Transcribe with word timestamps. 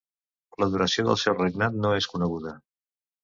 La 0.63 0.67
duració 0.75 1.05
del 1.09 1.19
seu 1.25 1.37
regnat 1.41 1.77
no 1.83 1.93
és 1.99 2.09
coneguda. 2.15 2.55